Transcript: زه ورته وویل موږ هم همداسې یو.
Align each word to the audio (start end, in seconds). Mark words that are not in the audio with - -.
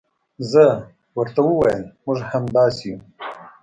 زه 0.51 0.65
ورته 1.17 1.39
وویل 1.45 1.81
موږ 2.05 2.19
هم 2.21 2.27
همداسې 2.43 2.83
یو. 2.91 2.97